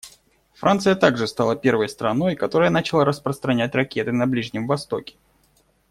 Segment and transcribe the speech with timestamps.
[0.55, 5.15] Франция также стала первой страной, которая начала распространять ракеты на Ближнем Востоке.